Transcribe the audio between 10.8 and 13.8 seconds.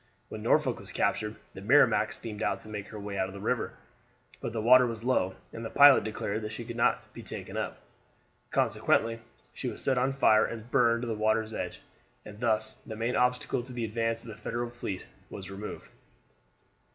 to the water's edge, and thus the main obstacle to